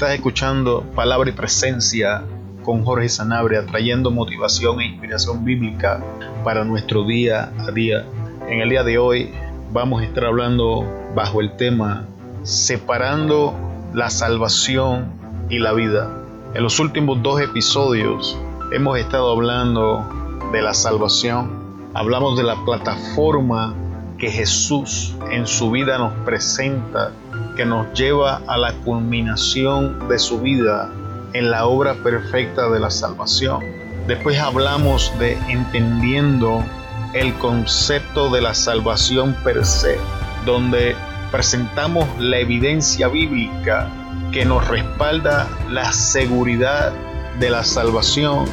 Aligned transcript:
Estás 0.00 0.14
escuchando 0.14 0.82
Palabra 0.94 1.28
y 1.28 1.34
Presencia 1.34 2.22
con 2.64 2.86
Jorge 2.86 3.10
Sanabria, 3.10 3.66
trayendo 3.66 4.10
motivación 4.10 4.80
e 4.80 4.86
inspiración 4.86 5.44
bíblica 5.44 6.02
para 6.42 6.64
nuestro 6.64 7.04
día 7.04 7.52
a 7.58 7.70
día. 7.70 8.06
En 8.48 8.60
el 8.60 8.70
día 8.70 8.82
de 8.82 8.96
hoy 8.96 9.30
vamos 9.72 10.00
a 10.00 10.06
estar 10.06 10.24
hablando 10.24 10.86
bajo 11.14 11.42
el 11.42 11.54
tema 11.58 12.06
Separando 12.44 13.54
la 13.92 14.08
salvación 14.08 15.12
y 15.50 15.58
la 15.58 15.74
vida. 15.74 16.10
En 16.54 16.62
los 16.62 16.80
últimos 16.80 17.22
dos 17.22 17.38
episodios 17.42 18.38
hemos 18.72 18.96
estado 18.96 19.30
hablando 19.30 20.02
de 20.50 20.62
la 20.62 20.72
salvación. 20.72 21.90
Hablamos 21.92 22.38
de 22.38 22.44
la 22.44 22.56
plataforma 22.64 23.74
que 24.16 24.30
Jesús 24.30 25.14
en 25.30 25.46
su 25.46 25.70
vida 25.70 25.98
nos 25.98 26.14
presenta, 26.24 27.12
que 27.60 27.66
nos 27.66 27.92
lleva 27.92 28.40
a 28.46 28.56
la 28.56 28.72
culminación 28.86 30.08
de 30.08 30.18
su 30.18 30.40
vida 30.40 30.90
en 31.34 31.50
la 31.50 31.66
obra 31.66 31.92
perfecta 31.92 32.70
de 32.70 32.80
la 32.80 32.88
salvación. 32.88 33.62
Después 34.06 34.38
hablamos 34.38 35.12
de 35.18 35.34
entendiendo 35.46 36.64
el 37.12 37.34
concepto 37.34 38.30
de 38.30 38.40
la 38.40 38.54
salvación 38.54 39.36
per 39.44 39.66
se, 39.66 39.98
donde 40.46 40.96
presentamos 41.30 42.06
la 42.18 42.38
evidencia 42.38 43.08
bíblica 43.08 43.90
que 44.32 44.46
nos 44.46 44.66
respalda 44.66 45.46
la 45.68 45.92
seguridad 45.92 46.94
de 47.40 47.50
la 47.50 47.62
salvación, 47.62 48.46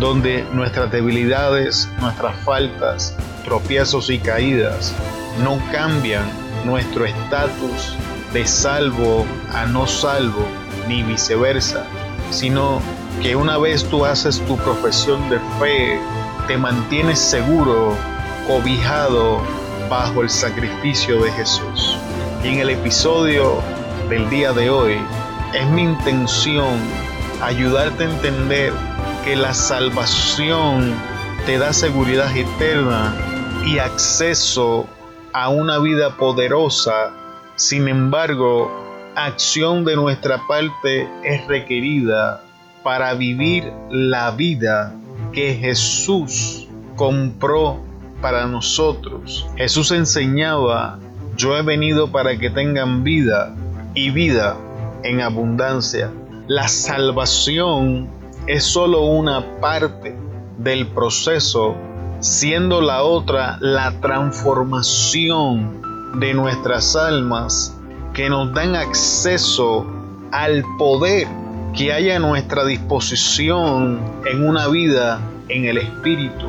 donde 0.00 0.44
nuestras 0.52 0.90
debilidades, 0.90 1.88
nuestras 2.00 2.34
faltas, 2.40 3.16
tropiezos 3.44 4.10
y 4.10 4.18
caídas 4.18 4.92
no 5.44 5.60
cambian 5.70 6.24
nuestro 6.64 7.04
estatus 7.04 7.96
de 8.32 8.46
salvo 8.46 9.26
a 9.52 9.66
no 9.66 9.86
salvo, 9.86 10.46
ni 10.86 11.02
viceversa, 11.02 11.84
sino 12.30 12.80
que 13.22 13.36
una 13.36 13.58
vez 13.58 13.84
tú 13.84 14.04
haces 14.04 14.40
tu 14.46 14.56
profesión 14.58 15.28
de 15.28 15.38
fe, 15.58 16.00
te 16.46 16.56
mantienes 16.56 17.18
seguro, 17.18 17.96
cobijado 18.46 19.42
bajo 19.88 20.22
el 20.22 20.30
sacrificio 20.30 21.22
de 21.22 21.32
Jesús. 21.32 21.98
Y 22.44 22.48
en 22.48 22.60
el 22.60 22.70
episodio 22.70 23.60
del 24.08 24.28
día 24.30 24.52
de 24.52 24.70
hoy 24.70 24.98
es 25.54 25.66
mi 25.68 25.82
intención 25.82 26.78
ayudarte 27.42 28.04
a 28.04 28.10
entender 28.10 28.72
que 29.24 29.36
la 29.36 29.54
salvación 29.54 30.94
te 31.46 31.58
da 31.58 31.72
seguridad 31.72 32.34
eterna 32.36 33.14
y 33.64 33.78
acceso 33.78 34.86
a 35.32 35.48
una 35.48 35.78
vida 35.78 36.16
poderosa. 36.16 37.12
Sin 37.58 37.88
embargo, 37.88 38.70
acción 39.16 39.84
de 39.84 39.96
nuestra 39.96 40.46
parte 40.46 41.08
es 41.24 41.44
requerida 41.48 42.44
para 42.84 43.14
vivir 43.14 43.72
la 43.90 44.30
vida 44.30 44.94
que 45.32 45.54
Jesús 45.56 46.68
compró 46.94 47.80
para 48.22 48.46
nosotros. 48.46 49.44
Jesús 49.56 49.90
enseñaba, 49.90 51.00
yo 51.36 51.56
he 51.56 51.62
venido 51.62 52.12
para 52.12 52.38
que 52.38 52.48
tengan 52.48 53.02
vida 53.02 53.52
y 53.92 54.10
vida 54.10 54.56
en 55.02 55.20
abundancia. 55.20 56.12
La 56.46 56.68
salvación 56.68 58.06
es 58.46 58.62
solo 58.62 59.02
una 59.02 59.60
parte 59.60 60.14
del 60.58 60.86
proceso 60.86 61.74
siendo 62.20 62.80
la 62.80 63.02
otra 63.02 63.58
la 63.60 64.00
transformación 64.00 65.87
de 66.14 66.34
nuestras 66.34 66.96
almas 66.96 67.76
que 68.14 68.28
nos 68.28 68.52
dan 68.52 68.74
acceso 68.74 69.86
al 70.32 70.64
poder 70.78 71.28
que 71.76 71.92
haya 71.92 72.16
a 72.16 72.18
nuestra 72.18 72.64
disposición 72.64 74.00
en 74.26 74.46
una 74.46 74.66
vida 74.68 75.20
en 75.48 75.64
el 75.64 75.78
Espíritu. 75.78 76.46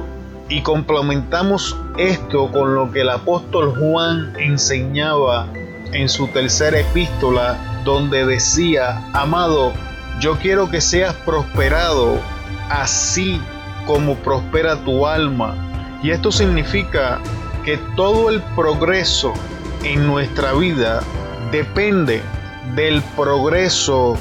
Y 0.49 0.61
complementamos 0.61 1.77
esto 1.97 2.51
con 2.51 2.73
lo 2.73 2.91
que 2.91 3.01
el 3.01 3.09
apóstol 3.09 3.75
Juan 3.77 4.33
enseñaba 4.39 5.47
en 5.93 6.09
su 6.09 6.27
tercera 6.27 6.79
epístola, 6.79 7.81
donde 7.85 8.25
decía, 8.25 9.03
amado, 9.13 9.73
yo 10.19 10.37
quiero 10.39 10.69
que 10.69 10.81
seas 10.81 11.13
prosperado 11.25 12.17
así 12.69 13.39
como 13.85 14.15
prospera 14.15 14.83
tu 14.83 15.05
alma. 15.05 15.55
Y 16.01 16.11
esto 16.11 16.31
significa 16.31 17.19
que 17.63 17.77
todo 17.95 18.29
el 18.29 18.41
progreso 18.55 19.33
en 19.83 20.07
nuestra 20.07 20.53
vida 20.53 21.01
depende 21.51 22.21
del 22.75 23.01
progreso 23.15 24.17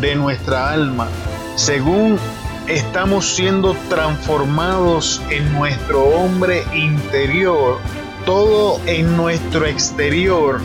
de 0.00 0.14
nuestra 0.14 0.70
alma. 0.70 1.08
Según 1.56 2.18
estamos 2.66 3.26
siendo 3.26 3.74
transformados 3.88 5.20
en 5.30 5.52
nuestro 5.52 6.04
hombre 6.04 6.64
interior, 6.74 7.78
todo 8.24 8.80
en 8.86 9.16
nuestro 9.16 9.66
exterior 9.66 10.60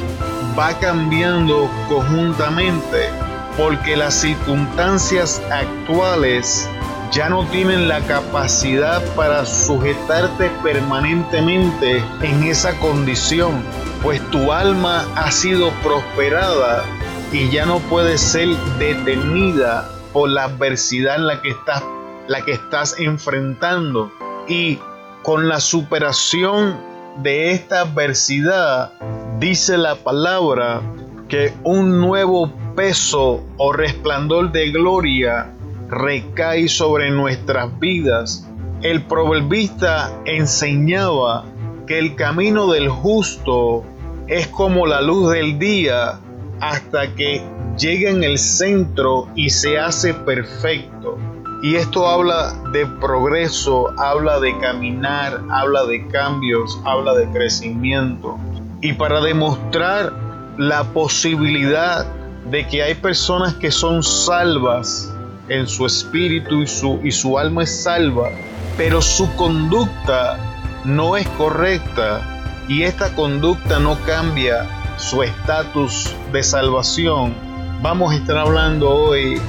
va 0.58 0.78
cambiando 0.80 1.70
conjuntamente 1.90 3.10
porque 3.58 3.96
las 3.96 4.14
circunstancias 4.14 5.42
actuales 5.50 6.70
ya 7.12 7.30
no 7.30 7.46
tienen 7.46 7.88
la 7.88 8.02
capacidad 8.02 9.02
para 9.16 9.46
sujetarte 9.46 10.50
permanentemente 10.64 12.04
en 12.22 12.44
esa 12.44 12.78
condición, 12.80 13.64
pues 14.06 14.22
tu 14.30 14.52
alma 14.52 15.04
ha 15.16 15.32
sido 15.32 15.72
prosperada 15.82 16.84
y 17.32 17.50
ya 17.50 17.66
no 17.66 17.80
puede 17.80 18.20
ser 18.20 18.50
detenida 18.78 19.90
por 20.14 20.30
la 20.30 20.44
adversidad 20.44 21.16
en 21.16 21.26
la 21.26 21.42
que 21.42 21.50
estás, 21.50 21.84
la 22.28 22.42
que 22.42 22.52
estás 22.52 23.00
enfrentando. 23.00 24.12
Y 24.48 24.78
con 25.24 25.50
la 25.50 25.60
superación 25.60 26.78
de 27.24 27.50
esta 27.50 27.82
adversidad, 27.82 28.94
dice 29.40 29.76
la 29.76 29.96
palabra 29.96 30.84
que 31.28 31.56
un 31.64 32.00
nuevo 32.00 32.54
peso 32.76 33.44
o 33.58 33.74
resplandor 33.74 34.52
de 34.52 34.70
gloria 34.70 35.50
recae 35.90 36.68
sobre 36.68 37.10
nuestras 37.10 37.80
vidas. 37.80 38.48
El 38.84 39.02
proverbista 39.02 40.12
enseñaba 40.26 41.46
que 41.88 41.98
el 41.98 42.14
camino 42.16 42.68
del 42.68 42.88
justo 42.88 43.84
es 44.28 44.48
como 44.48 44.88
la 44.88 45.02
luz 45.02 45.32
del 45.32 45.60
día 45.60 46.20
hasta 46.60 47.14
que 47.16 47.44
llega 47.78 48.10
en 48.10 48.24
el 48.24 48.38
centro 48.38 49.28
y 49.36 49.50
se 49.50 49.78
hace 49.78 50.14
perfecto. 50.14 51.18
Y 51.62 51.76
esto 51.76 52.08
habla 52.08 52.54
de 52.72 52.86
progreso, 52.86 53.94
habla 54.00 54.40
de 54.40 54.58
caminar, 54.60 55.42
habla 55.50 55.86
de 55.86 56.08
cambios, 56.08 56.80
habla 56.86 57.14
de 57.14 57.28
crecimiento. 57.30 58.38
Y 58.82 58.94
para 58.94 59.22
demostrar 59.22 60.14
la 60.58 60.84
posibilidad 60.84 62.06
de 62.50 62.68
que 62.68 62.84
hay 62.84 62.96
personas 62.96 63.56
que 63.56 63.72
son 63.72 64.04
salvas 64.04 65.12
en 65.50 65.68
su 65.68 65.86
espíritu 65.86 66.62
y 66.62 66.68
su, 66.68 67.00
y 67.04 67.12
su 67.12 67.38
alma 67.38 67.64
es 67.64 67.84
salva, 67.84 68.30
pero 68.78 69.02
su 69.02 69.34
conducta 69.36 70.38
no 70.84 71.18
es 71.18 71.28
correcta 71.30 72.35
y 72.68 72.84
esta 72.84 73.14
conducta 73.14 73.80
no 73.80 73.98
cambia 74.06 74.68
su 74.98 75.24
estatus 75.24 76.14
de 76.32 76.42
salvación. 76.44 77.34
Vamos 77.82 78.14
a 78.14 78.16
estar 78.16 78.38
hablando 78.38 78.90
hoy 78.90 79.40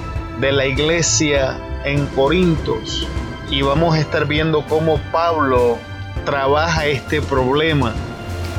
de 0.40 0.52
la 0.52 0.66
iglesia 0.66 1.56
en 1.84 2.06
Corintios 2.08 3.06
y 3.50 3.62
vamos 3.62 3.94
a 3.94 4.00
estar 4.00 4.26
viendo 4.26 4.62
cómo 4.66 4.98
Pablo 5.12 5.78
trabaja 6.24 6.86
este 6.86 7.22
problema 7.22 7.94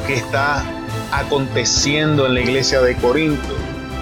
que 0.07 0.15
está 0.15 0.63
aconteciendo 1.11 2.25
en 2.25 2.33
la 2.33 2.41
iglesia 2.41 2.81
de 2.81 2.95
Corinto. 2.95 3.53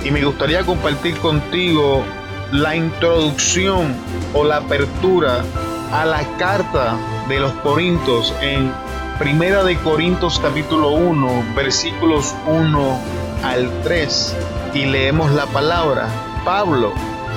Y 0.03 0.11
me 0.11 0.23
gustaría 0.23 0.63
compartir 0.63 1.17
contigo 1.17 2.03
la 2.51 2.75
introducción 2.75 3.93
o 4.33 4.43
la 4.43 4.57
apertura 4.57 5.43
a 5.91 6.05
la 6.05 6.23
carta 6.37 6.95
de 7.27 7.39
los 7.39 7.51
Corintios 7.55 8.33
en 8.41 8.71
Primera 9.19 9.63
de 9.63 9.77
Corintios 9.77 10.41
capítulo 10.41 10.89
1 10.89 11.55
versículos 11.55 12.35
1 12.47 12.99
al 13.43 13.71
3 13.83 14.35
y 14.73 14.85
leemos 14.87 15.31
la 15.31 15.45
palabra. 15.45 16.09
Pablo 16.43 16.91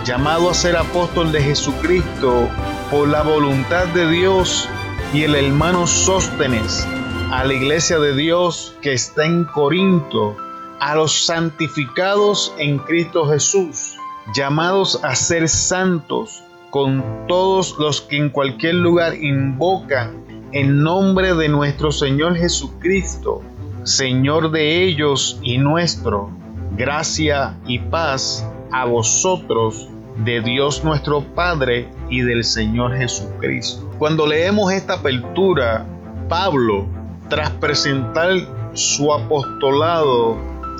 llamado 0.04 0.50
a 0.50 0.54
ser 0.54 0.76
apóstol 0.76 1.30
de 1.30 1.40
Jesucristo 1.40 2.48
por 2.90 3.06
la 3.08 3.22
voluntad 3.22 3.86
de 3.94 4.10
Dios 4.10 4.68
y 5.14 5.22
el 5.22 5.36
hermano 5.36 5.86
Sóstenes 5.86 6.84
a 7.30 7.44
la 7.44 7.54
iglesia 7.54 8.00
de 8.00 8.12
Dios 8.16 8.74
que 8.82 8.94
está 8.94 9.24
en 9.24 9.44
Corinto 9.44 10.36
a 10.80 10.96
los 10.96 11.26
santificados 11.26 12.52
en 12.58 12.78
Cristo 12.78 13.24
Jesús 13.28 13.96
llamados 14.34 14.98
a 15.04 15.14
ser 15.14 15.48
santos 15.48 16.42
con 16.70 17.04
todos 17.28 17.76
los 17.78 18.00
que 18.00 18.16
en 18.16 18.30
cualquier 18.30 18.74
lugar 18.74 19.14
invocan 19.14 20.37
en 20.52 20.82
nombre 20.82 21.34
de 21.34 21.48
nuestro 21.48 21.92
Señor 21.92 22.36
Jesucristo, 22.36 23.42
Señor 23.82 24.50
de 24.50 24.84
ellos 24.84 25.38
y 25.42 25.58
nuestro. 25.58 26.30
Gracia 26.76 27.56
y 27.66 27.78
paz 27.78 28.46
a 28.70 28.84
vosotros 28.84 29.88
de 30.24 30.40
Dios 30.40 30.84
nuestro 30.84 31.22
Padre 31.22 31.88
y 32.08 32.20
del 32.20 32.44
Señor 32.44 32.96
Jesucristo. 32.96 33.90
Cuando 33.98 34.26
leemos 34.26 34.72
esta 34.72 34.94
apertura, 34.94 35.84
Pablo, 36.28 36.86
tras 37.28 37.50
presentar 37.50 38.30
su 38.74 39.12
apostolado 39.12 40.36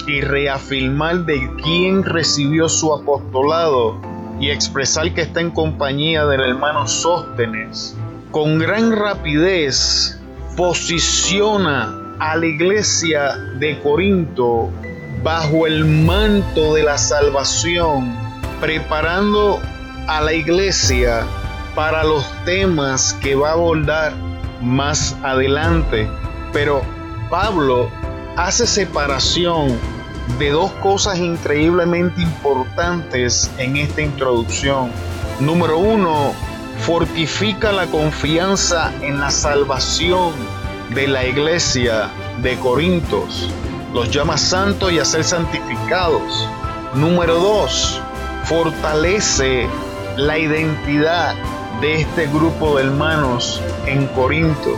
y 0.06 0.20
reafirmar 0.20 1.24
de 1.24 1.50
quién 1.62 2.02
recibió 2.02 2.68
su 2.68 2.94
apostolado 2.94 3.96
y 4.40 4.50
expresar 4.50 5.12
que 5.14 5.22
está 5.22 5.40
en 5.40 5.50
compañía 5.50 6.24
del 6.26 6.40
hermano 6.40 6.86
Sóstenes, 6.86 7.96
con 8.30 8.58
gran 8.58 8.92
rapidez 8.92 10.19
posiciona 10.56 12.16
a 12.19 12.36
la 12.36 12.46
iglesia 12.46 13.36
de 13.58 13.80
Corinto 13.80 14.70
bajo 15.22 15.66
el 15.66 15.84
manto 15.84 16.75
de 16.75 16.82
la 16.82 16.98
salvación, 16.98 18.14
preparando 18.60 19.60
a 20.06 20.20
la 20.20 20.32
iglesia 20.32 21.25
para 21.75 22.04
los 22.04 22.25
temas 22.44 23.14
que 23.14 23.34
va 23.34 23.50
a 23.50 23.52
abordar 23.52 24.12
más 24.60 25.16
adelante. 25.22 26.08
Pero 26.52 26.82
Pablo 27.30 27.90
hace 28.36 28.66
separación 28.66 29.78
de 30.38 30.50
dos 30.50 30.70
cosas 30.82 31.19
increíblemente 31.19 32.20
importantes 32.20 33.50
en 33.58 33.76
esta 33.76 34.02
introducción. 34.02 34.90
Número 35.40 35.78
uno, 35.78 36.34
fortifica 36.80 37.72
la 37.72 37.86
confianza 37.86 38.92
en 39.02 39.20
la 39.20 39.30
salvación 39.30 40.32
de 40.94 41.06
la 41.06 41.26
iglesia 41.26 42.10
de 42.42 42.56
Corintios. 42.58 43.50
Los 43.92 44.10
llama 44.10 44.36
santos 44.36 44.92
y 44.92 44.98
a 44.98 45.04
ser 45.04 45.25
santificados. 45.25 46.48
Número 46.94 47.38
dos, 47.38 48.00
fortalece 48.44 49.66
la 50.16 50.38
identidad 50.38 51.34
de 51.80 52.00
este 52.00 52.26
grupo 52.26 52.76
de 52.76 52.84
hermanos 52.84 53.60
en 53.86 54.06
Corinto. 54.08 54.76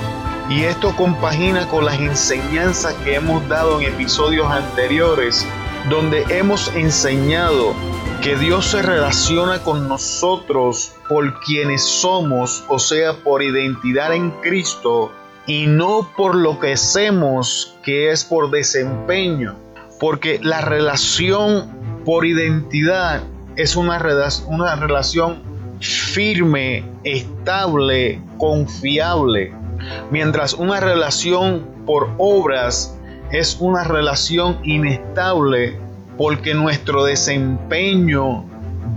Y 0.49 0.65
esto 0.65 0.95
compagina 0.97 1.69
con 1.69 1.85
las 1.85 1.99
enseñanzas 1.99 2.95
que 3.05 3.15
hemos 3.15 3.47
dado 3.49 3.81
en 3.81 3.87
episodios 3.95 4.51
anteriores, 4.51 5.47
donde 5.89 6.25
hemos 6.29 6.69
enseñado 6.75 7.75
que 8.23 8.37
Dios 8.37 8.67
se 8.67 8.83
relaciona 8.83 9.61
con 9.61 9.89
nosotros 9.89 10.93
por 11.09 11.41
quienes 11.41 11.83
somos, 11.83 12.63
o 12.69 12.79
sea, 12.79 13.15
por 13.15 13.43
identidad 13.43 14.15
en 14.15 14.31
Cristo, 14.43 15.11
y 15.47 15.67
no 15.67 16.11
por 16.19 16.35
lo 16.35 16.61
que 16.61 16.75
hacemos, 16.75 17.79
que 17.83 18.11
es 18.11 18.25
por 18.25 18.51
desempeño. 18.51 19.57
Porque 19.99 20.39
la 20.43 20.61
relación 20.61 21.71
por 22.05 22.27
identidad 22.27 23.23
es 23.57 23.75
una, 23.75 23.99
una 24.49 24.77
relación 24.77 25.43
firme, 25.81 26.85
estable, 27.05 28.23
confiable. 28.37 29.55
Mientras 30.11 30.53
una 30.53 30.79
relación 30.79 31.67
por 31.87 32.11
obras 32.19 32.99
es 33.33 33.57
una 33.61 33.85
relación 33.85 34.59
inestable 34.63 35.79
porque 36.21 36.53
nuestro 36.53 37.05
desempeño 37.05 38.45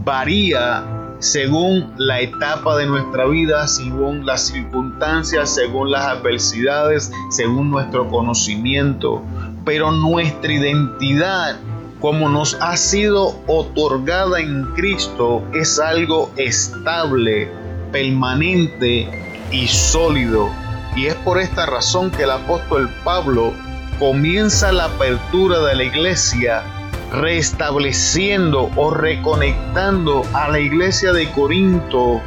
varía 0.04 0.84
según 1.20 1.94
la 1.96 2.20
etapa 2.20 2.76
de 2.76 2.86
nuestra 2.86 3.26
vida, 3.28 3.66
según 3.66 4.26
las 4.26 4.48
circunstancias, 4.48 5.56
según 5.56 5.90
las 5.90 6.04
adversidades, 6.04 7.14
según 7.30 7.72
nuestro 7.72 8.10
conocimiento. 8.10 9.24
Pero 9.64 9.94
nuestra 9.94 10.52
identidad 10.52 11.56
como 12.02 12.28
nos 12.28 12.58
ha 12.60 12.76
sido 12.76 13.40
otorgada 13.48 14.42
en 14.42 14.66
Cristo, 14.76 15.46
es 15.54 15.80
algo 15.80 16.30
estable, 16.36 17.50
permanente 17.94 19.08
y 19.50 19.68
sólido. 19.70 20.50
Y 20.98 21.06
es 21.06 21.16
por 21.16 21.40
esta 21.40 21.68
razón 21.68 22.12
que 22.12 22.24
el 22.24 22.32
apóstol 22.32 22.90
Pablo 23.06 23.54
comienza 23.98 24.74
la 24.74 24.88
apertura 24.88 25.62
de 25.62 25.76
la 25.76 25.84
iglesia 25.86 26.83
restableciendo 27.14 28.72
o 28.76 28.90
reconectando 28.90 30.24
a 30.34 30.50
la 30.50 30.60
iglesia 30.60 31.14
de 31.14 31.30
Corinto 31.32 32.22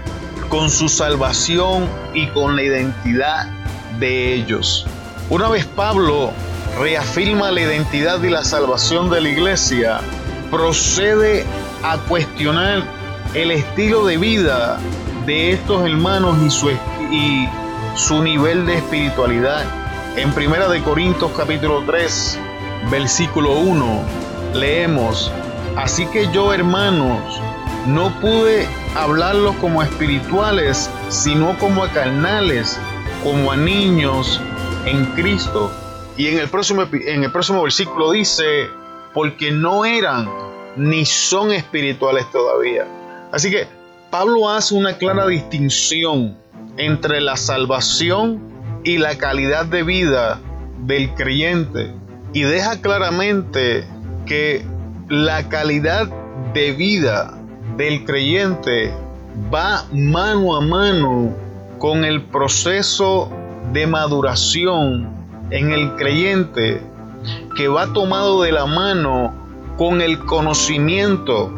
con 0.49 0.71
su 0.71 0.89
salvación 0.89 1.89
y 2.15 2.29
con 2.29 2.55
la 2.55 2.63
identidad 2.63 3.47
de 3.99 4.35
ellos. 4.35 4.87
Una 5.29 5.49
vez 5.49 5.67
Pablo 5.67 6.31
reafirma 6.79 7.51
la 7.51 7.63
identidad 7.63 8.23
y 8.23 8.31
la 8.31 8.45
salvación 8.45 9.11
de 9.11 9.21
la 9.23 9.29
iglesia, 9.29 10.01
procede 10.53 11.45
a 11.83 11.99
cuestionar 11.99 12.85
el 13.35 13.51
estilo 13.51 14.07
de 14.07 14.19
vida 14.19 14.79
de 15.27 15.51
estos 15.51 15.85
hermanos 15.85 16.37
y 16.45 16.51
su, 16.51 16.71
y 17.11 17.49
su 17.97 18.23
nivel 18.23 18.67
de 18.67 18.77
espiritualidad. 18.77 19.65
En 20.17 20.33
Primera 20.33 20.69
de 20.69 20.81
Corintios 20.83 21.33
capítulo 21.37 21.83
3, 21.85 22.39
versículo 22.91 23.53
1, 23.59 24.26
leemos, 24.55 25.31
así 25.77 26.07
que 26.07 26.31
yo 26.33 26.53
hermanos, 26.53 27.41
no 27.87 28.11
pude 28.21 28.67
hablarlos 28.97 29.55
como 29.57 29.83
espirituales, 29.83 30.91
sino 31.09 31.57
como 31.59 31.85
a 31.85 31.89
carnales, 31.91 32.79
como 33.23 33.53
a 33.53 33.57
niños 33.57 34.41
en 34.87 35.05
Cristo 35.15 35.71
y 36.17 36.29
en 36.29 36.39
el 36.39 36.49
próximo, 36.49 36.83
en 36.83 37.25
el 37.25 37.31
próximo 37.31 37.63
versículo 37.63 38.13
dice, 38.13 38.69
porque 39.13 39.51
no 39.51 39.85
eran 39.85 40.29
ni 40.77 41.05
son 41.05 41.53
espirituales 41.53 42.31
todavía. 42.33 42.87
Así 43.33 43.51
que 43.51 43.67
Pablo 44.11 44.49
hace 44.49 44.75
una 44.75 44.97
clara 44.97 45.27
distinción 45.27 46.37
entre 46.77 47.21
la 47.21 47.37
salvación 47.37 48.41
y 48.85 48.99
la 48.99 49.17
calidad 49.19 49.67
de 49.67 49.83
vida 49.83 50.41
del 50.87 51.13
creyente 51.15 51.93
y 52.33 52.43
deja 52.43 52.81
claramente 52.81 53.85
que 54.27 54.65
la 55.09 55.49
calidad 55.49 56.09
de 56.53 56.73
vida 56.73 57.35
del 57.77 58.05
creyente 58.05 58.93
va 59.53 59.85
mano 59.93 60.57
a 60.57 60.61
mano 60.61 61.33
con 61.79 62.05
el 62.05 62.23
proceso 62.23 63.31
de 63.73 63.87
maduración 63.87 65.09
en 65.51 65.73
el 65.73 65.95
creyente 65.97 66.83
que 67.57 67.69
va 67.69 67.93
tomado 67.93 68.43
de 68.43 68.53
la 68.53 68.67
mano 68.67 69.35
con 69.77 70.01
el 70.01 70.19
conocimiento. 70.21 71.53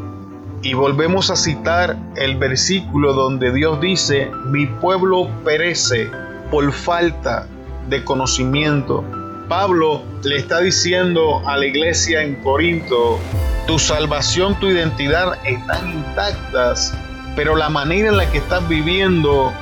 Y 0.63 0.75
volvemos 0.75 1.31
a 1.31 1.37
citar 1.37 1.97
el 2.17 2.37
versículo 2.37 3.13
donde 3.13 3.53
Dios 3.53 3.81
dice, 3.81 4.31
mi 4.47 4.67
pueblo 4.67 5.29
perece 5.45 6.11
por 6.51 6.73
falta 6.73 7.47
de 7.89 8.03
conocimiento. 8.05 9.05
Pablo 9.49 10.03
le 10.23 10.37
está 10.37 10.61
diciendo 10.61 11.43
a 11.47 11.57
la 11.57 11.67
iglesia 11.67 12.23
en 12.23 12.35
Corinto, 12.37 13.19
tu 13.67 13.79
salvación, 13.79 14.59
tu 14.61 14.69
identidad 14.69 15.39
están 15.45 15.91
intactas, 15.91 16.93
pero 17.35 17.57
la 17.57 17.71
manera 17.71 18.09
en 18.09 18.19
la 18.19 18.31
que 18.31 18.39
estás 18.39 18.69
viviendo 18.69 19.53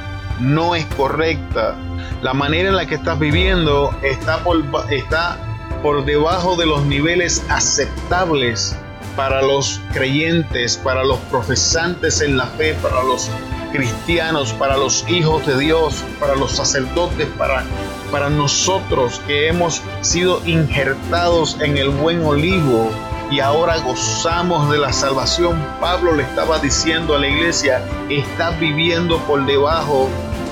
no 0.40 0.74
es 0.74 0.84
correcta. 0.96 1.76
La 2.20 2.34
manera 2.34 2.70
en 2.70 2.76
la 2.76 2.86
que 2.86 2.96
estás 2.96 3.18
viviendo 3.18 3.96
está 4.02 4.38
por, 4.38 4.64
está 4.90 5.38
por 5.82 6.04
debajo 6.04 6.56
de 6.56 6.66
los 6.66 6.84
niveles 6.86 7.44
aceptables 7.48 8.76
para 9.14 9.40
los 9.40 9.80
creyentes, 9.92 10.76
para 10.76 11.04
los 11.04 11.18
profesantes 11.30 12.20
en 12.20 12.36
la 12.36 12.46
fe, 12.46 12.74
para 12.82 13.02
los 13.02 13.30
cristianos, 13.72 14.52
para 14.52 14.76
los 14.76 15.08
hijos 15.08 15.46
de 15.46 15.58
Dios, 15.58 16.04
para 16.20 16.34
los 16.34 16.52
sacerdotes, 16.52 17.26
para, 17.38 17.64
para 18.06 18.30
nosotros 18.30 19.20
que 19.26 19.48
hemos 19.48 19.82
sido 20.00 20.40
injertados 20.46 21.58
en 21.60 21.76
el 21.76 21.90
buen 21.90 22.24
olivo 22.24 22.90
y 23.30 23.40
ahora 23.40 23.78
gozamos 23.78 24.70
de 24.70 24.78
la 24.78 24.92
salvación. 24.92 25.62
Pablo 25.80 26.14
le 26.14 26.22
estaba 26.22 26.58
diciendo 26.58 27.16
a 27.16 27.18
la 27.18 27.28
iglesia, 27.28 27.82
estás 28.08 28.58
viviendo 28.60 29.18
por 29.20 29.44
debajo 29.46 30.08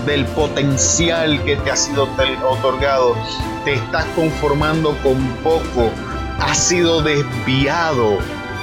del 0.06 0.26
potencial 0.26 1.42
que 1.44 1.56
te 1.56 1.70
ha 1.70 1.76
sido 1.76 2.08
otorgado. 2.48 3.16
Te 3.64 3.74
estás 3.74 4.04
conformando 4.16 4.96
con 5.02 5.18
poco. 5.42 5.90
Has 6.40 6.58
sido 6.58 7.02
desviado 7.02 8.18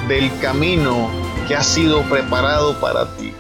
del 0.08 0.30
camino 0.40 1.10
que 1.48 1.56
ha 1.56 1.64
sido 1.64 2.02
preparado 2.04 2.74
para 2.80 3.06
ti. 3.16 3.34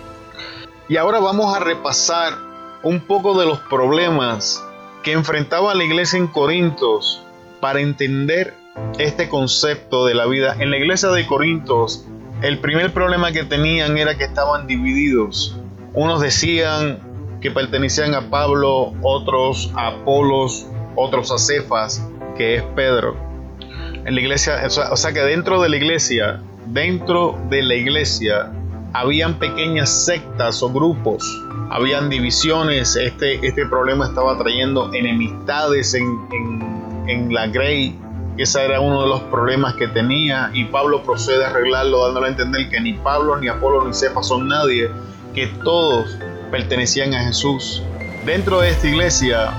Y 0.87 0.97
ahora 0.97 1.19
vamos 1.19 1.55
a 1.55 1.59
repasar 1.59 2.33
un 2.83 2.99
poco 3.01 3.39
de 3.39 3.45
los 3.45 3.59
problemas 3.59 4.63
que 5.03 5.13
enfrentaba 5.13 5.73
la 5.75 5.83
iglesia 5.83 6.17
en 6.17 6.27
Corintios 6.27 7.23
para 7.59 7.79
entender 7.79 8.53
este 8.97 9.29
concepto 9.29 10.05
de 10.05 10.15
la 10.15 10.25
vida. 10.25 10.55
En 10.59 10.71
la 10.71 10.77
iglesia 10.77 11.09
de 11.09 11.25
Corintios, 11.25 12.05
el 12.41 12.59
primer 12.59 12.91
problema 12.93 13.31
que 13.31 13.43
tenían 13.43 13.97
era 13.97 14.17
que 14.17 14.23
estaban 14.23 14.67
divididos. 14.67 15.57
Unos 15.93 16.21
decían, 16.21 16.99
que 17.41 17.51
pertenecían 17.51 18.13
a 18.13 18.29
Pablo, 18.29 18.93
otros 19.01 19.71
a 19.75 19.87
Apolos, 19.87 20.67
otros 20.95 21.31
a 21.31 21.39
Cefas, 21.39 22.07
que 22.37 22.55
es 22.55 22.63
Pedro. 22.75 23.17
En 24.05 24.15
la 24.15 24.21
iglesia, 24.21 24.61
o 24.91 24.95
sea, 24.95 25.11
que 25.11 25.21
dentro 25.21 25.61
de 25.61 25.69
la 25.69 25.77
iglesia 25.77 26.41
dentro 26.67 27.37
de 27.49 27.63
la 27.63 27.75
iglesia 27.75 28.51
habían 28.93 29.35
pequeñas 29.35 29.89
sectas 29.89 30.61
o 30.63 30.69
grupos, 30.69 31.23
habían 31.69 32.09
divisiones, 32.09 32.95
este, 32.95 33.45
este 33.45 33.65
problema 33.65 34.07
estaba 34.07 34.37
trayendo 34.37 34.93
enemistades 34.93 35.93
en, 35.93 36.19
en, 37.07 37.33
la 37.33 37.47
Grey, 37.47 37.97
ese 38.37 38.63
era 38.63 38.79
uno 38.79 39.03
de 39.03 39.07
los 39.07 39.21
problemas 39.23 39.75
que 39.75 39.87
tenía 39.87 40.49
y 40.53 40.65
Pablo 40.65 41.03
procede 41.03 41.45
a 41.45 41.49
arreglarlo 41.49 42.05
dándole 42.05 42.27
a 42.27 42.29
entender 42.29 42.69
que 42.69 42.79
ni 42.79 42.93
Pablo, 42.93 43.37
ni 43.37 43.47
Apolo, 43.47 43.85
ni 43.85 43.93
Cefa 43.93 44.23
son 44.23 44.47
nadie, 44.47 44.89
que 45.33 45.47
todos 45.63 46.17
pertenecían 46.49 47.13
a 47.13 47.23
Jesús. 47.23 47.81
Dentro 48.25 48.59
de 48.61 48.69
esta 48.69 48.87
iglesia 48.87 49.51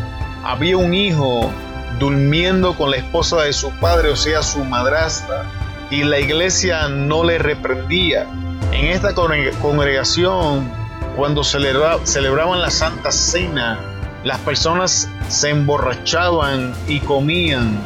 había 0.44 0.76
un 0.76 0.94
hijo 0.94 1.50
durmiendo 1.98 2.74
con 2.76 2.90
la 2.90 2.96
esposa 2.96 3.42
de 3.42 3.52
su 3.52 3.70
padre, 3.80 4.10
o 4.10 4.16
sea, 4.16 4.42
su 4.42 4.64
madrastra, 4.64 5.44
y 5.90 6.04
la 6.04 6.18
iglesia 6.18 6.88
no 6.88 7.24
le 7.24 7.38
reprendía. 7.38 8.26
En 8.70 8.86
esta 8.86 9.14
congregación, 9.14 10.70
cuando 11.16 11.42
celebraban 11.44 12.60
la 12.60 12.70
Santa 12.70 13.10
Cena, 13.10 13.78
las 14.24 14.38
personas 14.38 15.08
se 15.28 15.50
emborrachaban 15.50 16.72
y 16.86 17.00
comían 17.00 17.78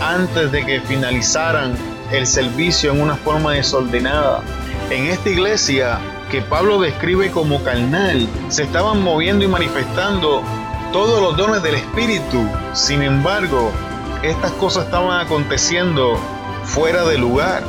antes 0.00 0.50
de 0.50 0.66
que 0.66 0.80
finalizaran 0.80 1.76
el 2.10 2.26
servicio 2.26 2.92
en 2.92 3.00
una 3.00 3.16
forma 3.16 3.52
desordenada. 3.52 4.42
En 4.90 5.06
esta 5.06 5.30
iglesia 5.30 5.98
que 6.30 6.42
Pablo 6.42 6.80
describe 6.80 7.30
como 7.30 7.62
carnal, 7.62 8.28
se 8.48 8.64
estaban 8.64 9.02
moviendo 9.02 9.44
y 9.44 9.48
manifestando 9.48 10.42
todos 10.92 11.22
los 11.22 11.36
dones 11.36 11.62
del 11.62 11.76
Espíritu. 11.76 12.46
Sin 12.72 13.02
embargo, 13.02 13.70
estas 14.22 14.50
cosas 14.52 14.86
estaban 14.86 15.24
aconteciendo 15.24 16.18
fuera 16.64 17.04
de 17.04 17.18
lugar. 17.18 17.62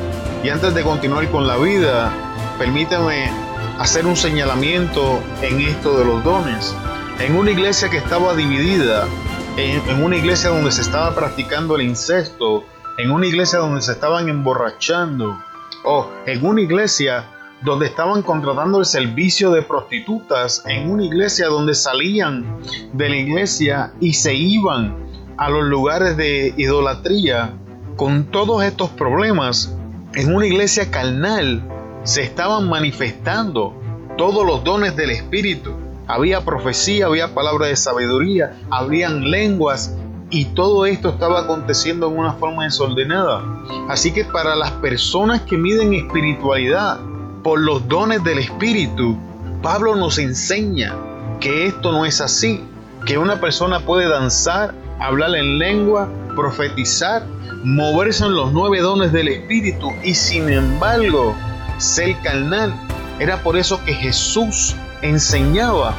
Y 0.44 0.50
antes 0.50 0.74
de 0.74 0.84
continuar 0.84 1.30
con 1.30 1.48
la 1.48 1.58
vida, 1.58 2.12
permítame 2.58 3.30
hacer 3.80 4.06
un 4.06 4.16
señalamiento 4.16 5.22
en 5.42 5.62
esto 5.62 5.98
de 5.98 6.06
los 6.06 6.24
dones. 6.24 6.76
En 7.20 7.36
una 7.36 7.52
iglesia 7.52 7.90
que 7.90 7.98
estaba 7.98 8.34
dividida, 8.34 9.08
en, 9.58 10.04
una 10.04 10.18
iglesia 10.18 10.50
donde 10.50 10.72
se 10.72 10.82
estaba 10.82 11.14
practicando 11.16 11.76
el 11.76 11.84
incesto, 11.84 12.64
en 12.98 13.12
una 13.12 13.28
iglesia 13.28 13.60
donde 13.60 13.82
se 13.82 13.94
estaban 13.94 14.30
emborrachando, 14.30 15.38
o 15.84 16.10
en 16.26 16.46
una 16.46 16.62
iglesia 16.62 17.26
donde 17.62 17.88
estaban 17.88 18.22
contratando 18.22 18.80
el 18.80 18.86
servicio 18.86 19.52
de 19.52 19.62
prostitutas, 19.62 20.64
en 20.66 20.90
una 20.90 21.04
iglesia 21.06 21.48
donde 21.48 21.74
salían 21.74 22.60
de 22.94 23.10
la 23.10 23.16
iglesia 23.16 23.94
y 24.00 24.14
se 24.14 24.34
iban 24.34 24.96
a 25.38 25.50
los 25.50 25.64
lugares 25.64 26.18
de 26.18 26.54
idolatría, 26.58 27.54
con 27.96 28.26
todos 28.26 28.64
estos 28.64 28.90
problemas, 28.90 29.74
en 30.16 30.34
una 30.34 30.48
iglesia 30.48 30.92
carnal 30.92 31.64
se 32.06 32.22
estaban 32.22 32.70
manifestando 32.70 33.74
todos 34.18 34.46
los 34.46 34.64
dones 34.64 34.96
del 34.96 35.10
Espíritu. 35.10 35.72
Había 36.08 36.46
profecía, 36.46 37.08
había 37.08 37.34
palabra 37.34 37.66
de 37.66 37.76
sabiduría, 37.76 38.56
habían 38.70 39.32
lenguas 39.32 39.98
y 40.30 40.46
todo 40.46 40.86
esto 40.86 41.10
estaba 41.10 41.42
aconteciendo 41.42 42.08
en 42.08 42.20
una 42.20 42.34
forma 42.34 42.64
desordenada. 42.64 43.44
Así 43.90 44.14
que 44.14 44.24
para 44.24 44.56
las 44.56 44.72
personas 44.74 45.42
que 45.42 45.58
miden 45.58 45.94
espiritualidad 45.94 47.00
por 47.44 47.60
los 47.60 47.88
dones 47.88 48.24
del 48.24 48.38
Espíritu, 48.38 49.18
Pablo 49.64 49.96
nos 49.96 50.20
enseña 50.20 50.96
que 51.40 51.66
esto 51.66 51.92
no 51.92 52.06
es 52.06 52.22
así, 52.22 52.64
que 53.08 53.18
una 53.18 53.42
persona 53.42 53.80
puede 53.80 54.08
danzar, 54.08 54.76
hablar 55.00 55.36
en 55.36 55.58
lengua, 55.58 56.08
profetizar, 56.36 57.26
moverse 57.64 58.26
en 58.26 58.36
los 58.36 58.54
nueve 58.54 58.80
dones 58.80 59.12
del 59.12 59.28
Espíritu 59.28 59.92
y 60.04 60.14
sin 60.14 60.50
embargo 60.50 61.36
ser 61.78 62.20
carnal. 62.22 62.74
Era 63.20 63.38
por 63.44 63.58
eso 63.58 63.84
que 63.84 63.94
Jesús 63.94 64.76
enseñaba, 65.02 65.94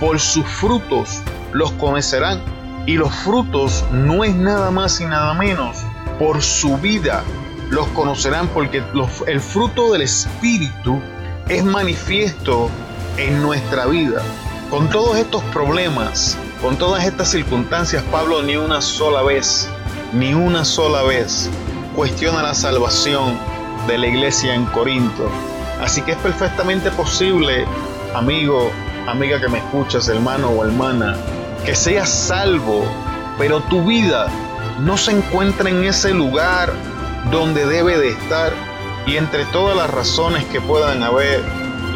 por 0.00 0.20
sus 0.20 0.46
frutos 0.46 1.20
los 1.52 1.72
conocerán. 1.72 2.40
Y 2.86 2.94
los 2.94 3.14
frutos 3.14 3.84
no 3.92 4.24
es 4.24 4.34
nada 4.34 4.70
más 4.70 5.00
y 5.00 5.04
nada 5.04 5.34
menos, 5.34 5.76
por 6.18 6.42
su 6.42 6.76
vida 6.78 7.22
los 7.70 7.86
conocerán, 7.88 8.48
porque 8.48 8.82
el 9.26 9.40
fruto 9.40 9.92
del 9.92 10.02
Espíritu 10.02 11.00
es 11.48 11.64
manifiesto 11.64 12.68
en 13.16 13.40
nuestra 13.40 13.86
vida. 13.86 14.22
Con 14.68 14.88
todos 14.90 15.16
estos 15.16 15.42
problemas, 15.44 16.36
con 16.60 16.76
todas 16.76 17.04
estas 17.04 17.30
circunstancias, 17.30 18.02
Pablo 18.10 18.42
ni 18.42 18.56
una 18.56 18.80
sola 18.80 19.22
vez, 19.22 19.68
ni 20.12 20.34
una 20.34 20.64
sola 20.64 21.02
vez 21.02 21.50
cuestiona 21.94 22.42
la 22.42 22.54
salvación 22.54 23.38
de 23.86 23.98
la 23.98 24.06
iglesia 24.06 24.54
en 24.54 24.64
Corinto. 24.66 25.28
Así 25.80 26.02
que 26.02 26.12
es 26.12 26.18
perfectamente 26.18 26.90
posible, 26.92 27.66
amigo, 28.14 28.70
amiga 29.06 29.40
que 29.40 29.48
me 29.48 29.58
escuchas, 29.58 30.08
hermano 30.08 30.48
o 30.48 30.64
hermana, 30.64 31.16
que 31.64 31.74
seas 31.74 32.08
salvo, 32.08 32.84
pero 33.38 33.60
tu 33.62 33.84
vida 33.84 34.28
no 34.80 34.96
se 34.96 35.12
encuentra 35.12 35.70
en 35.70 35.84
ese 35.84 36.12
lugar 36.12 36.72
donde 37.30 37.66
debe 37.66 37.98
de 37.98 38.10
estar. 38.10 38.52
Y 39.06 39.16
entre 39.16 39.44
todas 39.46 39.76
las 39.76 39.90
razones 39.90 40.44
que 40.46 40.60
puedan 40.60 41.02
haber, 41.02 41.42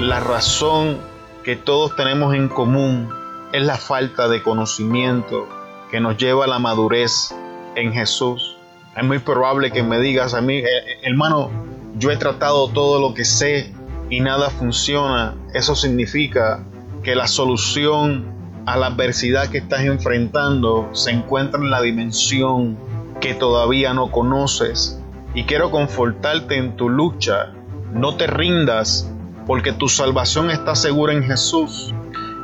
la 0.01 0.21
razón 0.21 0.99
que 1.45 1.55
todos 1.55 1.95
tenemos 1.95 2.35
en 2.35 2.49
común 2.49 3.09
es 3.53 3.63
la 3.63 3.77
falta 3.77 4.29
de 4.29 4.43
conocimiento 4.43 5.49
que 5.91 6.01
nos 6.01 6.17
lleva 6.17 6.45
a 6.45 6.49
la 6.49 6.59
madurez 6.59 7.33
en 7.77 7.93
Jesús. 7.93 8.57
Es 8.97 9.05
muy 9.05 9.21
probable 9.21 9.71
que 9.71 9.83
me 9.83 10.01
digas 10.01 10.35
a 10.35 10.41
eh, 10.41 10.65
eh, 10.65 10.99
hermano, 11.03 11.51
yo 11.99 12.11
he 12.11 12.17
tratado 12.17 12.69
todo 12.69 13.01
lo 13.01 13.15
que 13.15 13.25
sé 13.25 13.73
y 14.11 14.21
nada 14.21 14.51
funciona. 14.51 15.35
Eso 15.55 15.75
significa 15.75 16.65
que 17.03 17.15
la 17.15 17.27
solución 17.27 18.35
a 18.67 18.77
la 18.77 18.89
adversidad 18.89 19.49
que 19.49 19.59
estás 19.59 19.83
enfrentando 19.83 20.91
se 20.93 21.13
encuentra 21.13 21.61
en 21.61 21.71
la 21.71 21.81
dimensión 21.81 22.77
que 23.21 23.35
todavía 23.35 23.95
no 23.95 24.11
conoces. 24.11 25.01
Y 25.35 25.45
quiero 25.45 25.71
confortarte 25.71 26.57
en 26.57 26.77
tu 26.77 26.89
lucha. 26.89 27.53
No 27.93 28.17
te 28.17 28.27
rindas 28.27 29.11
porque 29.47 29.73
tu 29.73 29.89
salvación 29.89 30.51
está 30.51 30.75
segura 30.75 31.13
en 31.13 31.23
Jesús. 31.23 31.95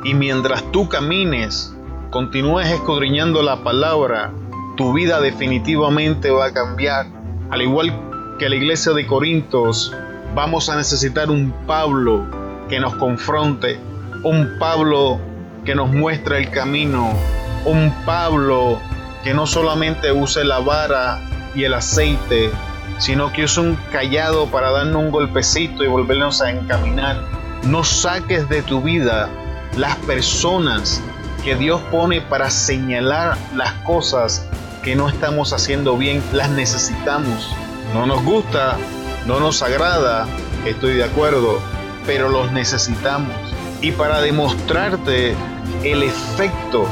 Y 0.03 0.13
mientras 0.13 0.63
tú 0.71 0.89
camines, 0.89 1.75
continúes 2.09 2.69
escudriñando 2.71 3.41
la 3.41 3.63
palabra, 3.63 4.33
tu 4.77 4.93
vida 4.93 5.21
definitivamente 5.21 6.31
va 6.31 6.47
a 6.47 6.53
cambiar. 6.53 7.07
Al 7.49 7.61
igual 7.61 8.12
que 8.39 8.49
la 8.49 8.55
iglesia 8.55 8.93
de 8.93 9.05
Corintios, 9.05 9.93
vamos 10.33 10.69
a 10.69 10.75
necesitar 10.75 11.29
un 11.29 11.51
Pablo 11.67 12.25
que 12.69 12.79
nos 12.79 12.95
confronte, 12.95 13.79
un 14.23 14.57
Pablo 14.59 15.19
que 15.65 15.75
nos 15.75 15.91
muestre 15.91 16.39
el 16.39 16.49
camino, 16.49 17.13
un 17.65 17.93
Pablo 18.05 18.79
que 19.23 19.33
no 19.33 19.45
solamente 19.45 20.11
use 20.11 20.43
la 20.43 20.59
vara 20.59 21.21
y 21.55 21.63
el 21.63 21.73
aceite, 21.73 22.49
sino 22.97 23.31
que 23.31 23.45
use 23.45 23.61
un 23.61 23.77
callado 23.91 24.47
para 24.47 24.71
darnos 24.71 25.03
un 25.03 25.11
golpecito 25.11 25.83
y 25.83 25.87
volvernos 25.87 26.41
a 26.41 26.51
encaminar. 26.51 27.21
No 27.63 27.83
saques 27.83 28.49
de 28.49 28.61
tu 28.61 28.81
vida 28.81 29.29
las 29.77 29.95
personas 29.97 31.01
que 31.43 31.55
Dios 31.55 31.81
pone 31.91 32.21
para 32.21 32.49
señalar 32.49 33.37
las 33.55 33.73
cosas 33.85 34.47
que 34.83 34.95
no 34.95 35.07
estamos 35.07 35.53
haciendo 35.53 35.97
bien, 35.97 36.21
las 36.33 36.49
necesitamos. 36.49 37.55
No 37.93 38.07
nos 38.07 38.23
gusta, 38.23 38.77
no 39.27 39.39
nos 39.39 39.61
agrada, 39.61 40.25
estoy 40.65 40.95
de 40.95 41.03
acuerdo, 41.03 41.59
pero 42.07 42.27
los 42.27 42.51
necesitamos. 42.51 43.35
Y 43.81 43.91
para 43.91 44.19
demostrarte 44.19 45.35
el 45.83 46.01
efecto 46.01 46.87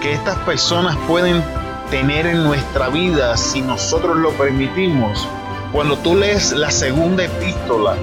que 0.00 0.14
estas 0.14 0.38
personas 0.38 0.96
pueden 1.06 1.44
tener 1.90 2.26
en 2.26 2.42
nuestra 2.42 2.88
vida 2.88 3.36
si 3.36 3.60
nosotros 3.60 4.16
lo 4.16 4.30
permitimos, 4.30 5.28
cuando 5.72 5.98
tú 5.98 6.16
lees 6.16 6.52
la 6.52 6.70
segunda 6.70 7.24
epístola, 7.24 7.94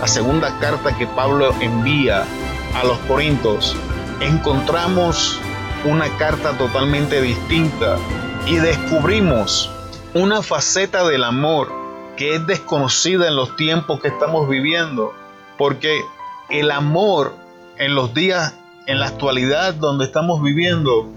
la 0.00 0.08
segunda 0.08 0.58
carta 0.58 0.96
que 0.98 1.06
Pablo 1.06 1.54
envía 1.60 2.24
a 2.74 2.84
los 2.84 2.98
Corintios, 3.06 3.76
encontramos 4.20 5.38
una 5.84 6.08
carta 6.18 6.58
totalmente 6.58 7.22
distinta 7.22 7.96
y 8.46 8.56
descubrimos 8.56 9.70
una 10.12 10.42
faceta 10.42 11.06
del 11.06 11.22
amor 11.22 11.79
que 12.20 12.34
es 12.34 12.46
desconocida 12.46 13.28
en 13.28 13.34
los 13.34 13.56
tiempos 13.56 13.98
que 14.00 14.08
estamos 14.08 14.46
viviendo, 14.46 15.14
porque 15.56 16.02
el 16.50 16.70
amor 16.70 17.32
en 17.78 17.94
los 17.94 18.12
días, 18.12 18.54
en 18.86 19.00
la 19.00 19.06
actualidad 19.06 19.72
donde 19.72 20.04
estamos 20.04 20.42
viviendo, 20.42 21.08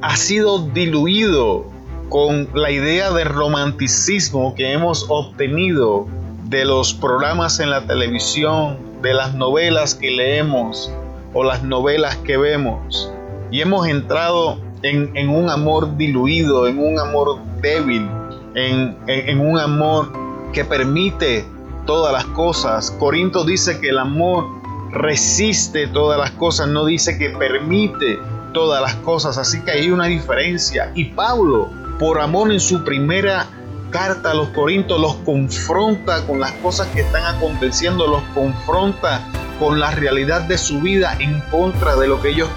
ha 0.00 0.16
sido 0.16 0.60
diluido 0.60 1.66
con 2.08 2.48
la 2.54 2.70
idea 2.70 3.10
de 3.10 3.24
romanticismo 3.24 4.54
que 4.54 4.72
hemos 4.72 5.04
obtenido 5.10 6.06
de 6.44 6.64
los 6.64 6.94
programas 6.94 7.60
en 7.60 7.68
la 7.68 7.82
televisión, 7.82 8.78
de 9.02 9.12
las 9.12 9.34
novelas 9.34 9.94
que 9.94 10.10
leemos 10.10 10.90
o 11.34 11.44
las 11.44 11.62
novelas 11.64 12.16
que 12.16 12.38
vemos. 12.38 13.12
Y 13.50 13.60
hemos 13.60 13.86
entrado 13.86 14.58
en, 14.80 15.28
un 15.28 15.50
amor 15.50 15.98
diluido, 15.98 16.66
en 16.66 16.78
un 16.78 16.98
amor 16.98 17.40
débil, 17.60 18.08
en, 18.54 18.96
en 19.06 19.38
un 19.38 19.58
amor 19.58 20.19
que 20.52 20.64
permite 20.64 21.44
todas 21.86 22.12
las 22.12 22.24
cosas. 22.26 22.90
Corinto 22.92 23.44
dice 23.44 23.80
que 23.80 23.88
el 23.88 23.98
amor 23.98 24.46
resiste 24.92 25.86
todas 25.88 26.18
las 26.18 26.30
cosas, 26.32 26.68
no 26.68 26.84
dice 26.84 27.18
que 27.18 27.30
permite 27.30 28.18
todas 28.52 28.82
las 28.82 28.94
cosas. 28.96 29.38
Así 29.38 29.60
que 29.62 29.72
hay 29.72 29.90
una 29.90 30.06
diferencia. 30.06 30.92
Y 30.94 31.06
Pablo, 31.06 31.70
por 31.98 32.20
amor 32.20 32.52
en 32.52 32.60
su 32.60 32.84
primera 32.84 33.46
carta 33.90 34.30
a 34.30 34.34
los 34.34 34.48
Corintios, 34.50 35.00
los 35.00 35.14
confronta 35.16 36.24
con 36.26 36.40
las 36.40 36.52
cosas 36.52 36.86
que 36.88 37.00
están 37.00 37.36
aconteciendo, 37.36 38.06
los 38.06 38.22
confronta 38.34 39.20
con 39.60 39.78
la 39.78 39.92
realidad 39.92 40.40
de 40.40 40.58
su 40.58 40.80
vida 40.80 41.14
en 41.20 41.38
contra 41.50 41.94
de 41.94 42.08
lo 42.08 42.20
que 42.20 42.30
ellos 42.30 42.48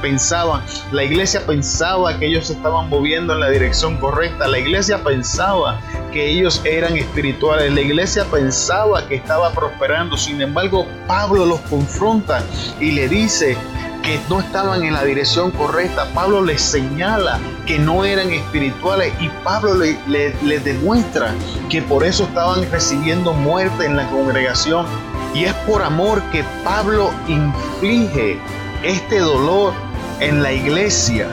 pensaban. 0.00 0.62
La 0.92 1.02
iglesia 1.02 1.44
pensaba 1.46 2.16
que 2.18 2.26
ellos 2.26 2.50
estaban 2.50 2.88
moviendo 2.88 3.32
en 3.32 3.40
la 3.40 3.48
dirección 3.48 3.96
correcta. 3.96 4.46
La 4.46 4.58
iglesia 4.58 5.02
pensaba 5.02 5.80
que 6.12 6.30
ellos 6.30 6.60
eran 6.64 6.96
espirituales. 6.96 7.72
La 7.72 7.80
iglesia 7.80 8.24
pensaba 8.26 9.08
que 9.08 9.16
estaba 9.16 9.50
prosperando. 9.52 10.16
Sin 10.16 10.40
embargo, 10.42 10.86
Pablo 11.08 11.46
los 11.46 11.60
confronta 11.62 12.44
y 12.78 12.92
le 12.92 13.08
dice 13.08 13.56
que 14.02 14.20
no 14.28 14.40
estaban 14.40 14.82
en 14.82 14.92
la 14.92 15.04
dirección 15.04 15.50
correcta. 15.50 16.06
Pablo 16.14 16.42
les 16.44 16.60
señala 16.60 17.38
que 17.66 17.78
no 17.78 18.04
eran 18.04 18.30
espirituales 18.30 19.12
y 19.20 19.28
Pablo 19.44 19.74
les 19.74 19.96
le, 20.42 20.60
demuestra 20.60 21.34
que 21.68 21.82
por 21.82 22.04
eso 22.04 22.24
estaban 22.24 22.70
recibiendo 22.70 23.32
muerte 23.32 23.86
en 23.86 23.96
la 23.96 24.08
congregación. 24.10 24.86
Y 25.34 25.44
es 25.44 25.54
por 25.66 25.82
amor 25.82 26.22
que 26.32 26.44
Pablo 26.64 27.12
inflige 27.28 28.38
este 28.82 29.20
dolor 29.20 29.72
en 30.20 30.42
la 30.42 30.52
iglesia. 30.52 31.28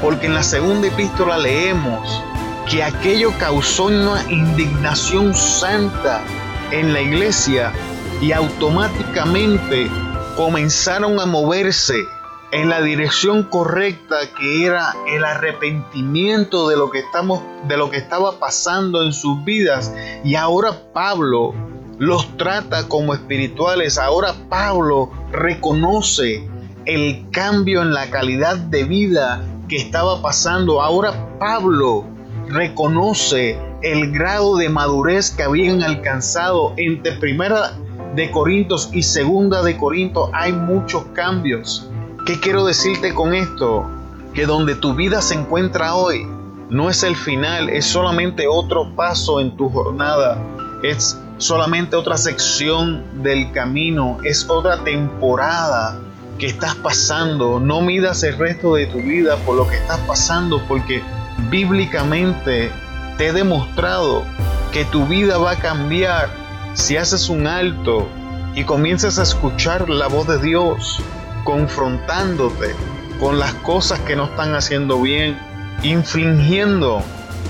Porque 0.00 0.26
en 0.26 0.34
la 0.34 0.42
segunda 0.42 0.88
epístola 0.88 1.38
leemos 1.38 2.22
que 2.70 2.82
aquello 2.82 3.32
causó 3.38 3.86
una 3.86 4.22
indignación 4.30 5.34
santa 5.34 6.22
en 6.70 6.92
la 6.92 7.00
iglesia 7.00 7.72
y 8.20 8.32
automáticamente 8.32 9.90
comenzaron 10.36 11.18
a 11.18 11.26
moverse 11.26 12.06
en 12.52 12.68
la 12.68 12.80
dirección 12.80 13.44
correcta 13.44 14.16
que 14.38 14.66
era 14.66 14.94
el 15.08 15.24
arrepentimiento 15.24 16.68
de 16.68 16.76
lo 16.76 16.90
que 16.90 17.00
estamos 17.00 17.42
de 17.68 17.76
lo 17.76 17.90
que 17.90 17.96
estaba 17.96 18.38
pasando 18.38 19.02
en 19.02 19.12
sus 19.12 19.44
vidas 19.44 19.92
y 20.24 20.34
ahora 20.34 20.72
Pablo 20.92 21.54
los 22.00 22.34
trata 22.38 22.88
como 22.88 23.12
espirituales 23.12 23.98
ahora 23.98 24.34
Pablo 24.48 25.10
reconoce 25.32 26.48
el 26.86 27.26
cambio 27.30 27.82
en 27.82 27.92
la 27.92 28.08
calidad 28.08 28.56
de 28.56 28.84
vida 28.84 29.44
que 29.68 29.76
estaba 29.76 30.22
pasando 30.22 30.80
ahora 30.80 31.36
Pablo 31.38 32.06
reconoce 32.48 33.58
el 33.82 34.12
grado 34.12 34.56
de 34.56 34.70
madurez 34.70 35.30
que 35.30 35.42
habían 35.42 35.82
alcanzado 35.82 36.72
entre 36.78 37.12
primera 37.12 37.72
de 38.14 38.30
Corintios 38.30 38.88
y 38.94 39.02
segunda 39.02 39.62
de 39.62 39.76
Corintios 39.76 40.30
hay 40.32 40.54
muchos 40.54 41.04
cambios. 41.12 41.86
¿Qué 42.24 42.40
quiero 42.40 42.64
decirte 42.64 43.12
con 43.12 43.34
esto? 43.34 43.84
Que 44.32 44.46
donde 44.46 44.74
tu 44.74 44.94
vida 44.94 45.20
se 45.20 45.34
encuentra 45.34 45.94
hoy 45.94 46.26
no 46.70 46.88
es 46.88 47.02
el 47.02 47.14
final, 47.14 47.68
es 47.68 47.84
solamente 47.84 48.46
otro 48.48 48.94
paso 48.96 49.38
en 49.38 49.54
tu 49.56 49.68
jornada, 49.68 50.38
es 50.82 51.20
solamente 51.40 51.96
otra 51.96 52.18
sección 52.18 53.22
del 53.22 53.50
camino, 53.50 54.18
es 54.24 54.48
otra 54.48 54.84
temporada 54.84 55.98
que 56.38 56.46
estás 56.46 56.74
pasando. 56.76 57.58
No 57.58 57.80
midas 57.80 58.22
el 58.22 58.36
resto 58.38 58.74
de 58.74 58.86
tu 58.86 58.98
vida 58.98 59.36
por 59.38 59.56
lo 59.56 59.66
que 59.66 59.76
estás 59.76 59.98
pasando, 60.00 60.62
porque 60.68 61.02
bíblicamente 61.50 62.70
te 63.16 63.28
he 63.28 63.32
demostrado 63.32 64.24
que 64.70 64.84
tu 64.84 65.06
vida 65.06 65.38
va 65.38 65.52
a 65.52 65.56
cambiar 65.56 66.28
si 66.74 66.98
haces 66.98 67.28
un 67.28 67.46
alto 67.46 68.06
y 68.54 68.64
comienzas 68.64 69.18
a 69.18 69.22
escuchar 69.22 69.88
la 69.88 70.08
voz 70.08 70.26
de 70.26 70.38
Dios, 70.38 71.02
confrontándote 71.44 72.74
con 73.18 73.38
las 73.38 73.54
cosas 73.54 73.98
que 74.00 74.14
no 74.14 74.24
están 74.24 74.54
haciendo 74.54 75.00
bien, 75.00 75.38
infligiendo 75.82 77.02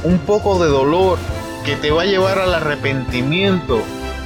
un 0.05 0.19
poco 0.19 0.63
de 0.63 0.71
dolor 0.71 1.19
que 1.71 1.77
te 1.77 1.93
va 1.93 2.03
a 2.03 2.07
llevar 2.07 2.41
al 2.41 2.53
arrepentimiento, 2.53 3.81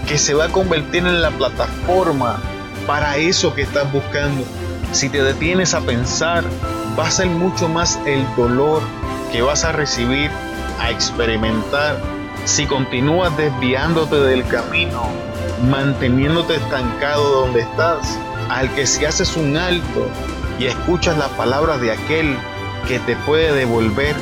que 0.09 0.16
se 0.16 0.33
va 0.33 0.46
a 0.46 0.48
convertir 0.48 1.07
en 1.07 1.20
la 1.20 1.30
plataforma 1.30 2.40
para 2.87 3.18
eso 3.18 3.54
que 3.54 3.61
estás 3.61 3.92
buscando. 3.92 4.42
Si 4.92 5.11
te 5.11 5.22
detienes 5.22 5.74
a 5.74 5.83
pensar, 5.83 6.42
va 6.98 7.07
a 7.07 7.11
ser 7.11 7.26
mucho 7.26 7.68
más 7.68 8.00
el 8.07 8.24
dolor 8.35 8.80
que 9.30 9.42
vas 9.42 9.62
a 9.62 9.72
recibir, 9.72 10.30
a 10.80 10.90
experimentar, 10.90 12.00
si 12.46 12.64
continúas 12.64 13.37
desviándote 13.37 14.16
del 14.16 14.46
camino, 14.46 15.02
manteniéndote 15.68 16.54
estancado 16.54 17.42
donde 17.42 17.61
estás, 17.61 18.18
al 18.48 18.74
que 18.74 18.87
si 18.87 19.04
haces 19.04 19.37
un 19.37 19.59
alto 19.59 20.09
y 20.59 20.64
escuchas 20.64 21.18
las 21.18 21.28
palabras 21.33 21.78
de 21.83 21.92
aquel 21.92 22.38
que 22.88 23.00
te 23.00 23.16
puede 23.16 23.52
devolver 23.52 24.16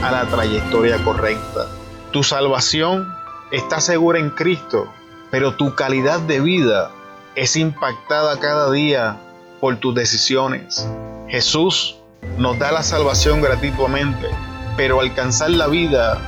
a 0.00 0.12
la 0.12 0.26
trayectoria 0.26 1.02
correcta. 1.02 1.66
Tu 2.10 2.22
salvación 2.22 3.12
está 3.52 3.80
segura 3.80 4.18
en 4.18 4.30
Cristo, 4.30 4.92
pero 5.30 5.54
tu 5.54 5.74
calidad 5.74 6.20
de 6.20 6.40
vida 6.40 6.90
es 7.34 7.56
impactada 7.56 8.38
cada 8.40 8.70
día 8.70 9.16
por 9.60 9.76
tus 9.76 9.94
decisiones. 9.94 10.88
Jesús 11.28 11.96
nos 12.36 12.58
da 12.58 12.72
la 12.72 12.82
salvación 12.82 13.40
gratuitamente 13.42 14.28
pero 14.78 15.00
alcanzar 15.00 15.50
la 15.50 15.66
vida 15.66 16.18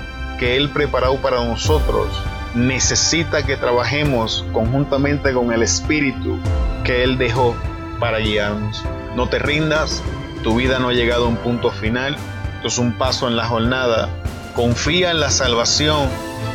que 0.41 0.57
Él 0.57 0.71
preparó 0.71 1.15
para 1.23 1.43
nosotros 1.45 2.09
necesita 2.57 3.45
que 3.47 3.57
trabajemos 3.57 4.45
conjuntamente 4.53 5.33
con 5.33 5.53
el 5.53 5.63
Espíritu 5.63 6.37
que 6.83 7.05
Él 7.05 7.17
dejó 7.17 7.55
para 8.01 8.19
guiarnos. 8.19 8.83
No 9.15 9.29
te 9.29 9.39
rindas, 9.39 10.03
tu 10.43 10.57
vida 10.57 10.81
no 10.81 10.89
ha 10.89 10.93
llegado 10.93 11.27
a 11.27 11.29
un 11.29 11.37
punto 11.37 11.71
final, 11.71 12.17
esto 12.57 12.67
es 12.67 12.79
un 12.79 12.99
paso 12.99 13.29
en 13.29 13.37
la 13.37 13.47
jornada. 13.47 14.09
Confía 14.55 15.13
en 15.13 15.21
la 15.21 15.31
salvación 15.31 16.09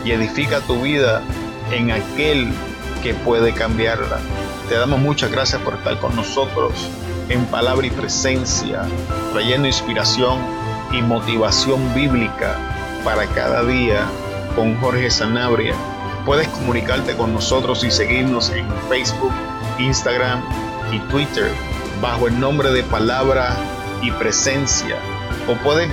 y 0.04 0.12
edifica 0.12 0.60
tu 0.62 0.82
vida 0.82 1.22
en 1.72 1.92
aquel 1.92 2.52
que 3.02 3.14
puede 3.14 3.54
cambiarla. 3.54 4.20
Te 4.70 4.76
damos 4.76 5.00
muchas 5.00 5.32
gracias 5.32 5.62
por 5.62 5.76
estar 5.76 6.00
con 6.00 6.16
nosotros 6.16 6.90
en 7.30 7.46
palabra 7.46 7.88
y 7.88 7.90
presencia, 7.90 8.84
trayendo 9.32 9.68
inspiración 9.68 10.40
y 10.92 11.02
motivación 11.02 11.94
bíblica 11.94 12.58
para 13.04 13.26
cada 13.28 13.64
día 13.64 14.06
con 14.56 14.80
Jorge 14.82 15.10
Sanabria. 15.10 15.74
Puedes 16.26 16.48
comunicarte 16.50 17.16
con 17.16 17.34
nosotros 17.34 17.84
y 17.84 17.92
seguirnos 17.92 18.50
en 18.50 18.68
Facebook, 18.90 19.34
Instagram 19.80 20.44
y 20.92 21.00
Twitter 21.12 21.52
bajo 22.02 22.28
el 22.28 22.40
nombre 22.40 22.72
de 22.72 22.84
Palabra 22.84 23.56
y 24.02 24.12
Presencia. 24.12 24.98
O 25.48 25.54
puedes 25.64 25.88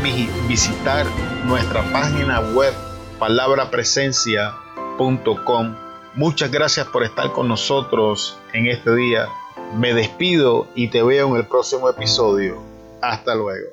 visitar 0.48 1.04
nuestra 1.44 1.82
página 1.92 2.40
web 2.40 2.72
palabrapresencia.com. 3.18 5.74
Muchas 6.14 6.50
gracias 6.50 6.86
por 6.86 7.04
estar 7.04 7.32
con 7.32 7.48
nosotros 7.48 8.38
en 8.54 8.66
este 8.66 8.94
día. 8.94 9.28
Me 9.76 9.92
despido 9.92 10.68
y 10.74 10.88
te 10.88 11.02
veo 11.02 11.28
en 11.28 11.36
el 11.36 11.46
próximo 11.46 11.90
episodio. 11.90 12.62
Hasta 13.02 13.34
luego. 13.34 13.68